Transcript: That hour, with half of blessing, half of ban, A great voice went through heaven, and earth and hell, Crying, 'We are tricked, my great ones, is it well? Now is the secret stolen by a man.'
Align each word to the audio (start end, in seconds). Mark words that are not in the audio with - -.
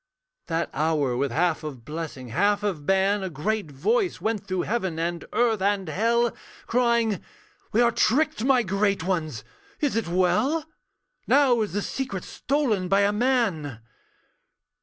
That 0.47 0.71
hour, 0.73 1.15
with 1.15 1.29
half 1.31 1.63
of 1.63 1.85
blessing, 1.85 2.29
half 2.29 2.63
of 2.63 2.87
ban, 2.87 3.21
A 3.21 3.29
great 3.29 3.69
voice 3.69 4.19
went 4.19 4.47
through 4.47 4.63
heaven, 4.63 4.97
and 4.97 5.23
earth 5.31 5.61
and 5.61 5.87
hell, 5.87 6.35
Crying, 6.65 7.21
'We 7.71 7.81
are 7.81 7.91
tricked, 7.91 8.43
my 8.43 8.63
great 8.63 9.03
ones, 9.03 9.43
is 9.79 9.95
it 9.95 10.07
well? 10.07 10.65
Now 11.27 11.61
is 11.61 11.73
the 11.73 11.83
secret 11.83 12.23
stolen 12.23 12.87
by 12.87 13.01
a 13.01 13.11
man.' 13.13 13.79